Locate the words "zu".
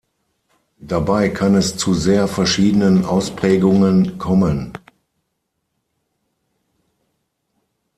1.77-1.93